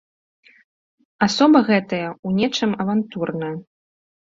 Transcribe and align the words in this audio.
Асоба 1.27 1.57
гэтая 1.69 2.03
ў 2.07 2.29
нечым 2.43 2.71
авантурная. 2.83 3.57